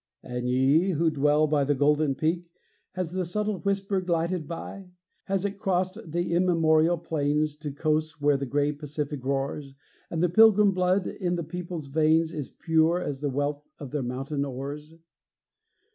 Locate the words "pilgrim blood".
10.29-11.05